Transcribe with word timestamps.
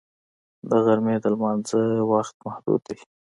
د 0.69 0.71
غرمې 0.85 1.15
د 1.23 1.25
لمانځه 1.33 1.81
وخت 2.11 2.35
محدود 2.45 2.81
دی 2.87 2.97